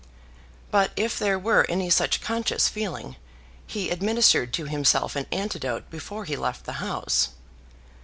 But 0.71 0.89
if 0.95 1.19
there 1.19 1.37
were 1.37 1.63
any 1.69 1.91
such 1.91 2.21
conscious 2.21 2.67
feeling, 2.67 3.17
he 3.67 3.91
administered 3.91 4.51
to 4.53 4.65
himself 4.65 5.15
an 5.15 5.27
antidote 5.31 5.91
before 5.91 6.25
he 6.25 6.35
left 6.35 6.65
the 6.65 6.73
house. 6.81 7.29